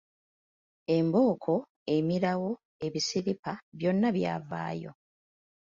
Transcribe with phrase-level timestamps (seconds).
[0.95, 1.55] Embooko,
[1.95, 2.49] emirawo,
[2.85, 4.91] ebisiripa byonna byavaayo.